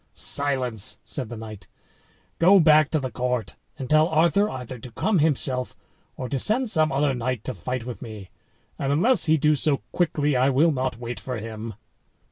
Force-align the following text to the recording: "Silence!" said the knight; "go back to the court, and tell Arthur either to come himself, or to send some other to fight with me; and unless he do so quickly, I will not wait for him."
"Silence!" 0.15 0.97
said 1.05 1.29
the 1.29 1.37
knight; 1.37 1.67
"go 2.39 2.59
back 2.59 2.89
to 2.89 2.99
the 2.99 3.11
court, 3.11 3.55
and 3.77 3.87
tell 3.87 4.07
Arthur 4.07 4.49
either 4.49 4.79
to 4.79 4.91
come 4.93 5.19
himself, 5.19 5.75
or 6.17 6.27
to 6.27 6.39
send 6.39 6.67
some 6.71 6.91
other 6.91 7.13
to 7.35 7.53
fight 7.53 7.85
with 7.85 8.01
me; 8.01 8.31
and 8.79 8.91
unless 8.91 9.25
he 9.25 9.37
do 9.37 9.53
so 9.53 9.83
quickly, 9.91 10.35
I 10.35 10.49
will 10.49 10.71
not 10.71 10.97
wait 10.97 11.19
for 11.19 11.37
him." 11.37 11.75